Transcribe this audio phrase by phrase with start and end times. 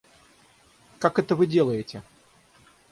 [0.97, 2.01] Как это вы делаете?